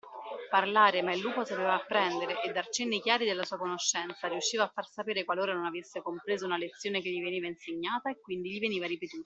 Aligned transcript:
Parlare, 0.49 1.03
ma 1.03 1.13
il 1.13 1.19
lupo 1.21 1.45
sapeva 1.45 1.75
apprendere, 1.75 2.41
e 2.41 2.51
dar 2.51 2.67
cenni 2.69 2.99
chiari 3.01 3.23
della 3.23 3.43
sua 3.45 3.57
conoscenza: 3.59 4.27
riusciva 4.27 4.63
a 4.63 4.71
far 4.73 4.89
sapere 4.89 5.23
qualora 5.23 5.53
non 5.53 5.65
avesse 5.65 6.01
compreso 6.01 6.47
una 6.47 6.57
lezione 6.57 7.01
che 7.03 7.11
gli 7.11 7.21
veniva 7.21 7.45
insegnata, 7.45 8.09
e 8.09 8.19
quindi 8.19 8.49
gli 8.49 8.59
veniva 8.59 8.87
ripetuta. 8.87 9.19